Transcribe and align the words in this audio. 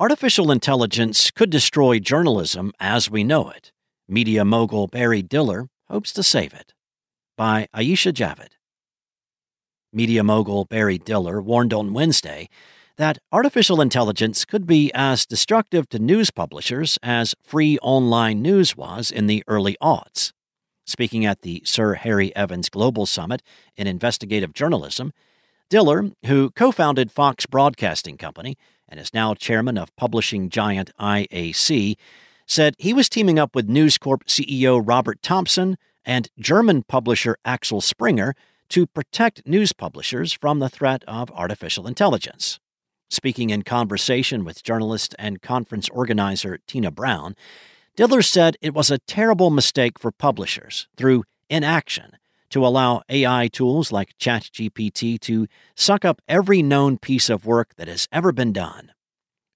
Artificial 0.00 0.50
intelligence 0.50 1.30
could 1.30 1.50
destroy 1.50 1.98
journalism 1.98 2.72
as 2.80 3.10
we 3.10 3.22
know 3.22 3.50
it. 3.50 3.70
Media 4.08 4.46
mogul 4.46 4.86
Barry 4.86 5.20
Diller 5.20 5.68
hopes 5.90 6.10
to 6.14 6.22
save 6.22 6.54
it. 6.54 6.72
By 7.36 7.68
Aisha 7.76 8.10
Javid. 8.10 8.52
Media 9.92 10.24
mogul 10.24 10.64
Barry 10.64 10.96
Diller 10.96 11.42
warned 11.42 11.74
on 11.74 11.92
Wednesday 11.92 12.48
that 12.96 13.18
artificial 13.30 13.82
intelligence 13.82 14.46
could 14.46 14.66
be 14.66 14.90
as 14.94 15.26
destructive 15.26 15.86
to 15.90 15.98
news 15.98 16.30
publishers 16.30 16.98
as 17.02 17.34
free 17.44 17.76
online 17.82 18.40
news 18.40 18.74
was 18.74 19.10
in 19.10 19.26
the 19.26 19.44
early 19.46 19.76
aughts. 19.82 20.32
Speaking 20.86 21.26
at 21.26 21.42
the 21.42 21.60
Sir 21.66 21.92
Harry 21.92 22.34
Evans 22.34 22.70
Global 22.70 23.04
Summit 23.04 23.42
in 23.76 23.86
Investigative 23.86 24.54
Journalism, 24.54 25.12
Diller, 25.70 26.10
who 26.26 26.50
co 26.50 26.72
founded 26.72 27.12
Fox 27.12 27.46
Broadcasting 27.46 28.16
Company 28.16 28.58
and 28.88 28.98
is 28.98 29.14
now 29.14 29.34
chairman 29.34 29.78
of 29.78 29.94
publishing 29.94 30.50
giant 30.50 30.90
IAC, 30.98 31.96
said 32.44 32.74
he 32.76 32.92
was 32.92 33.08
teaming 33.08 33.38
up 33.38 33.54
with 33.54 33.68
News 33.68 33.96
Corp 33.96 34.24
CEO 34.26 34.82
Robert 34.84 35.22
Thomson 35.22 35.78
and 36.04 36.28
German 36.40 36.82
publisher 36.82 37.36
Axel 37.44 37.80
Springer 37.80 38.34
to 38.70 38.88
protect 38.88 39.46
news 39.46 39.72
publishers 39.72 40.32
from 40.32 40.58
the 40.58 40.68
threat 40.68 41.04
of 41.06 41.30
artificial 41.30 41.86
intelligence. 41.86 42.58
Speaking 43.08 43.50
in 43.50 43.62
conversation 43.62 44.44
with 44.44 44.64
journalist 44.64 45.14
and 45.20 45.40
conference 45.40 45.88
organizer 45.90 46.58
Tina 46.66 46.90
Brown, 46.90 47.36
Diller 47.94 48.22
said 48.22 48.56
it 48.60 48.74
was 48.74 48.90
a 48.90 48.98
terrible 48.98 49.50
mistake 49.50 50.00
for 50.00 50.10
publishers 50.10 50.88
through 50.96 51.22
inaction 51.48 52.16
to 52.50 52.66
allow 52.66 53.02
AI 53.08 53.48
tools 53.48 53.90
like 53.90 54.16
ChatGPT 54.18 55.18
to 55.20 55.46
suck 55.74 56.04
up 56.04 56.20
every 56.28 56.62
known 56.62 56.98
piece 56.98 57.30
of 57.30 57.46
work 57.46 57.74
that 57.76 57.88
has 57.88 58.06
ever 58.12 58.32
been 58.32 58.52
done. 58.52 58.92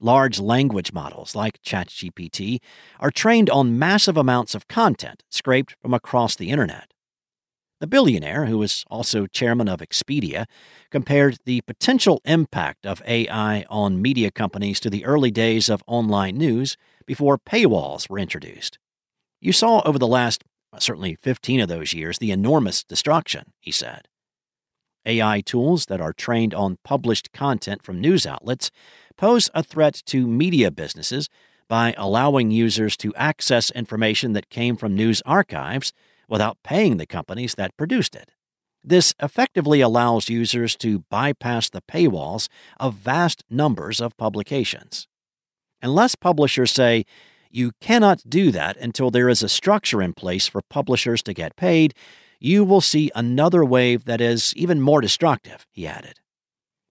Large 0.00 0.40
language 0.40 0.92
models 0.92 1.34
like 1.34 1.62
ChatGPT 1.62 2.58
are 2.98 3.10
trained 3.10 3.48
on 3.50 3.78
massive 3.78 4.16
amounts 4.16 4.54
of 4.54 4.68
content 4.68 5.22
scraped 5.28 5.76
from 5.80 5.94
across 5.94 6.34
the 6.34 6.50
internet. 6.50 6.92
The 7.82 7.86
billionaire, 7.88 8.46
who 8.46 8.62
is 8.62 8.84
also 8.88 9.26
chairman 9.26 9.68
of 9.68 9.80
Expedia, 9.80 10.46
compared 10.90 11.38
the 11.44 11.62
potential 11.62 12.20
impact 12.24 12.86
of 12.86 13.02
AI 13.08 13.64
on 13.68 14.00
media 14.00 14.30
companies 14.30 14.78
to 14.80 14.90
the 14.90 15.04
early 15.04 15.32
days 15.32 15.68
of 15.68 15.82
online 15.88 16.38
news 16.38 16.76
before 17.06 17.38
paywalls 17.38 18.08
were 18.08 18.20
introduced. 18.20 18.78
You 19.40 19.52
saw 19.52 19.82
over 19.84 19.98
the 19.98 20.06
last 20.06 20.44
certainly 20.78 21.14
15 21.14 21.60
of 21.60 21.68
those 21.68 21.92
years, 21.92 22.18
the 22.18 22.30
enormous 22.30 22.84
destruction, 22.84 23.52
he 23.60 23.70
said. 23.70 24.08
AI 25.04 25.40
tools 25.40 25.86
that 25.86 26.00
are 26.00 26.12
trained 26.12 26.54
on 26.54 26.78
published 26.84 27.32
content 27.32 27.82
from 27.82 28.00
news 28.00 28.26
outlets 28.26 28.70
pose 29.16 29.50
a 29.54 29.62
threat 29.62 30.02
to 30.06 30.26
media 30.26 30.70
businesses 30.70 31.28
by 31.68 31.94
allowing 31.96 32.50
users 32.50 32.96
to 32.98 33.14
access 33.14 33.70
information 33.70 34.32
that 34.32 34.50
came 34.50 34.76
from 34.76 34.94
news 34.94 35.22
archives 35.24 35.92
without 36.28 36.58
paying 36.62 36.96
the 36.96 37.06
companies 37.06 37.54
that 37.54 37.76
produced 37.76 38.14
it. 38.14 38.30
This 38.84 39.14
effectively 39.20 39.80
allows 39.80 40.28
users 40.28 40.76
to 40.76 41.04
bypass 41.10 41.70
the 41.70 41.82
paywalls 41.82 42.48
of 42.80 42.94
vast 42.94 43.44
numbers 43.48 44.00
of 44.00 44.16
publications. 44.16 45.06
Unless 45.80 46.16
publishers 46.16 46.72
say, 46.72 47.04
you 47.52 47.72
cannot 47.80 48.22
do 48.28 48.50
that 48.50 48.76
until 48.78 49.10
there 49.10 49.28
is 49.28 49.42
a 49.42 49.48
structure 49.48 50.02
in 50.02 50.14
place 50.14 50.48
for 50.48 50.62
publishers 50.62 51.22
to 51.24 51.34
get 51.34 51.56
paid. 51.56 51.94
You 52.40 52.64
will 52.64 52.80
see 52.80 53.10
another 53.14 53.64
wave 53.64 54.04
that 54.06 54.20
is 54.20 54.52
even 54.56 54.80
more 54.80 55.00
destructive, 55.00 55.66
he 55.70 55.86
added. 55.86 56.18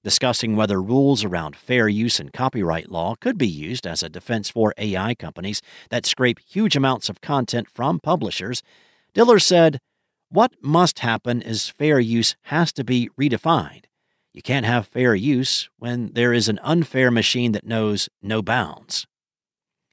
Discussing 0.03 0.55
whether 0.55 0.81
rules 0.81 1.23
around 1.23 1.55
fair 1.55 1.87
use 1.87 2.19
and 2.19 2.33
copyright 2.33 2.89
law 2.89 3.15
could 3.19 3.37
be 3.37 3.47
used 3.47 3.85
as 3.85 4.01
a 4.01 4.09
defense 4.09 4.49
for 4.49 4.73
AI 4.77 5.13
companies 5.13 5.61
that 5.89 6.05
scrape 6.05 6.39
huge 6.39 6.75
amounts 6.75 7.07
of 7.09 7.21
content 7.21 7.69
from 7.69 7.99
publishers, 7.99 8.63
Diller 9.13 9.37
said, 9.37 9.79
What 10.29 10.53
must 10.61 10.99
happen 10.99 11.41
is 11.41 11.69
fair 11.69 11.99
use 11.99 12.35
has 12.43 12.73
to 12.73 12.83
be 12.83 13.09
redefined. 13.19 13.85
You 14.33 14.41
can't 14.41 14.65
have 14.65 14.87
fair 14.87 15.13
use 15.13 15.69
when 15.77 16.13
there 16.13 16.33
is 16.33 16.47
an 16.47 16.59
unfair 16.63 17.11
machine 17.11 17.51
that 17.51 17.65
knows 17.65 18.09
no 18.23 18.41
bounds. 18.41 19.05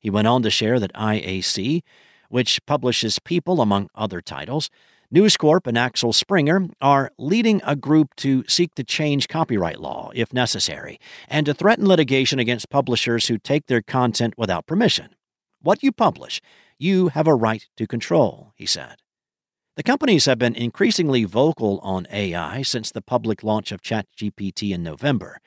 He 0.00 0.10
went 0.10 0.28
on 0.28 0.42
to 0.42 0.50
share 0.50 0.78
that 0.80 0.92
IAC, 0.94 1.82
which 2.28 2.64
publishes 2.66 3.18
People 3.18 3.60
among 3.60 3.88
other 3.94 4.20
titles, 4.20 4.70
News 5.10 5.38
Corp 5.38 5.66
and 5.66 5.78
Axel 5.78 6.12
Springer 6.12 6.68
are 6.82 7.12
leading 7.16 7.62
a 7.64 7.74
group 7.74 8.14
to 8.16 8.44
seek 8.46 8.74
to 8.74 8.84
change 8.84 9.26
copyright 9.26 9.80
law, 9.80 10.10
if 10.14 10.34
necessary, 10.34 11.00
and 11.28 11.46
to 11.46 11.54
threaten 11.54 11.88
litigation 11.88 12.38
against 12.38 12.68
publishers 12.68 13.28
who 13.28 13.38
take 13.38 13.66
their 13.66 13.80
content 13.80 14.34
without 14.36 14.66
permission. 14.66 15.14
What 15.62 15.82
you 15.82 15.92
publish, 15.92 16.42
you 16.78 17.08
have 17.08 17.26
a 17.26 17.34
right 17.34 17.66
to 17.78 17.86
control, 17.86 18.52
he 18.54 18.66
said. 18.66 18.96
The 19.76 19.82
companies 19.82 20.26
have 20.26 20.38
been 20.38 20.54
increasingly 20.54 21.24
vocal 21.24 21.78
on 21.82 22.06
AI 22.12 22.60
since 22.60 22.92
the 22.92 23.00
public 23.00 23.42
launch 23.42 23.72
of 23.72 23.80
ChatGPT 23.80 24.74
in 24.74 24.82
November. 24.82 25.40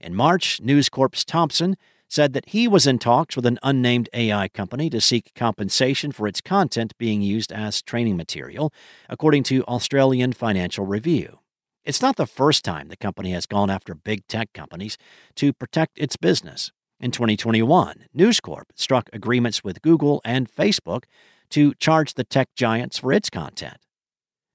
In 0.00 0.14
March, 0.14 0.60
News 0.60 0.88
Corp's 0.88 1.24
Thomson 1.24 1.76
said 2.14 2.32
that 2.32 2.50
he 2.50 2.68
was 2.68 2.86
in 2.86 2.96
talks 2.96 3.34
with 3.34 3.44
an 3.44 3.58
unnamed 3.64 4.08
AI 4.14 4.46
company 4.46 4.88
to 4.88 5.00
seek 5.00 5.32
compensation 5.34 6.12
for 6.12 6.28
its 6.28 6.40
content 6.40 6.96
being 6.96 7.20
used 7.20 7.50
as 7.50 7.82
training 7.82 8.16
material, 8.16 8.72
according 9.08 9.42
to 9.42 9.64
Australian 9.64 10.32
Financial 10.32 10.86
Review. 10.86 11.40
It's 11.84 12.00
not 12.00 12.14
the 12.14 12.24
first 12.24 12.64
time 12.64 12.86
the 12.86 12.96
company 12.96 13.32
has 13.32 13.46
gone 13.46 13.68
after 13.68 13.96
big 13.96 14.28
tech 14.28 14.52
companies 14.52 14.96
to 15.34 15.52
protect 15.52 15.98
its 15.98 16.16
business. 16.16 16.70
In 17.00 17.10
2021, 17.10 18.06
News 18.14 18.38
Corp 18.38 18.68
struck 18.76 19.10
agreements 19.12 19.64
with 19.64 19.82
Google 19.82 20.20
and 20.24 20.48
Facebook 20.48 21.02
to 21.50 21.74
charge 21.80 22.14
the 22.14 22.22
tech 22.22 22.48
giants 22.54 22.98
for 22.98 23.12
its 23.12 23.28
content. 23.28 23.78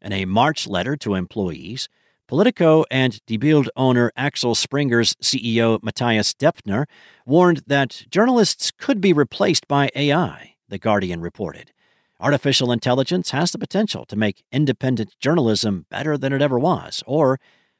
In 0.01 0.13
a 0.13 0.23
March 0.23 0.65
letter 0.65 0.95
to 0.95 1.15
employees, 1.15 1.89
Politico 2.29 2.85
and 2.91 3.25
Die 3.25 3.37
Bild 3.37 3.71
owner 3.75 4.11
Axel 4.15 4.53
Springer's 4.53 5.15
CEO 5.15 5.81
Mathias 5.81 6.31
Döpfner 6.35 6.85
warned 7.25 7.63
that 7.65 8.03
journalists 8.11 8.69
could 8.69 9.01
be 9.01 9.13
replaced 9.13 9.67
by 9.67 9.89
AI, 9.95 10.53
The 10.67 10.77
Guardian 10.77 11.21
reported. 11.21 11.71
Artificial 12.19 12.71
intelligence 12.71 13.31
has 13.31 13.49
the 13.49 13.57
potential 13.57 14.05
to 14.05 14.15
make 14.15 14.43
independent 14.51 15.15
journalism 15.19 15.87
better 15.89 16.19
than 16.19 16.31
it 16.31 16.39
ever 16.39 16.59
was, 16.59 17.01
or 17.07 17.39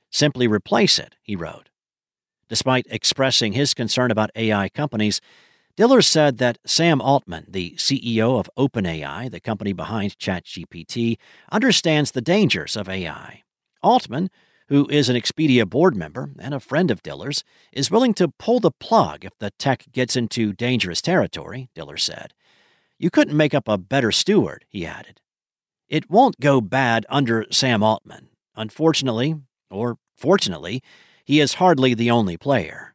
simply 0.09 0.48
replace 0.48 0.98
it, 0.98 1.16
he 1.22 1.36
wrote. 1.36 1.70
Despite 2.48 2.88
expressing 2.90 3.54
his 3.54 3.76
concern 3.76 4.09
about 4.09 4.32
AI 4.36 4.70
companies, 4.70 5.22
Diller 5.76 6.02
said 6.02 6.40
that 6.40 6.58
Sam 6.66 7.02
Altman, 7.02 7.46
the 7.48 7.76
CEO 7.78 8.40
of 8.40 8.50
OpenAI, 8.58 9.30
the 9.30 9.40
company 9.40 9.74
behind 9.74 10.18
ChatGPT, 10.18 11.20
understands 11.52 12.09
the 12.09 12.22
dangers 12.22 12.76
of 12.76 12.90
AI 12.90 13.44
Altman, 13.81 14.29
who 14.67 14.88
is 14.90 15.09
an 15.09 15.16
Expedia 15.16 15.67
board 15.67 15.95
member 15.95 16.31
and 16.40 16.53
a 16.53 16.59
friend 16.59 16.91
of 16.91 17.01
Diller's, 17.01 17.44
is 17.72 17.90
willing 17.90 18.13
to 18.16 18.28
pull 18.28 18.59
the 18.59 18.72
plug 18.72 19.25
if 19.25 19.38
the 19.40 19.51
tech 19.51 19.85
gets 19.91 20.16
into 20.16 20.53
dangerous 20.53 21.01
territory, 21.01 21.69
Diller 21.73 21.97
said. 21.97 22.34
You 22.97 23.09
couldn't 23.09 23.38
make 23.38 23.53
up 23.53 23.67
a 23.67 23.78
better 23.78 24.12
steward, 24.12 24.66
he 24.69 24.85
added. 24.85 25.22
It 25.88 26.09
won't 26.09 26.40
go 26.40 26.62
bad 26.62 27.06
under 27.09 27.45
Sam 27.50 27.81
Altman. 27.81 28.29
Unfortunately, 28.56 29.35
or 29.72 29.97
fortunately, 30.17 30.84
he 31.25 31.40
is 31.40 31.56
hardly 31.56 31.94
the 31.94 32.11
only 32.11 32.38
player. 32.38 32.89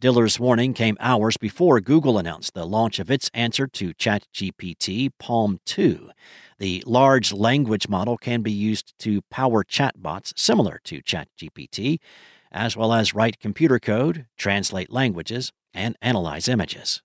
Diller's 0.00 0.40
warning 0.40 0.72
came 0.72 0.96
hours 0.98 1.36
before 1.36 1.78
Google 1.78 2.16
announced 2.16 2.54
the 2.54 2.64
launch 2.64 2.98
of 2.98 3.10
its 3.10 3.30
answer 3.34 3.66
to 3.66 3.92
ChatGPT 3.92 5.10
PaLM 5.20 5.58
2. 5.66 6.10
The 6.58 6.82
large 6.86 7.34
language 7.34 7.86
model 7.86 8.16
can 8.16 8.40
be 8.40 8.50
used 8.50 8.98
to 9.00 9.20
power 9.30 9.62
chatbots 9.62 10.32
similar 10.38 10.80
to 10.84 11.02
ChatGPT, 11.02 11.98
as 12.50 12.78
well 12.78 12.94
as 12.94 13.14
write 13.14 13.40
computer 13.40 13.78
code, 13.78 14.24
translate 14.38 14.90
languages, 14.90 15.52
and 15.74 15.98
analyze 16.00 16.48
images. 16.48 17.02